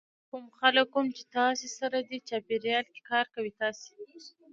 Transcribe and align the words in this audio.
کوم 0.29 0.45
خلک 0.59 0.87
کوم 0.93 1.07
چې 1.17 1.23
تاسې 1.35 1.67
سره 1.79 1.97
دې 2.09 2.17
چاپېریال 2.29 2.85
کې 2.93 3.01
کار 3.09 3.25
کوي 3.35 3.51
تاسې 3.61 3.89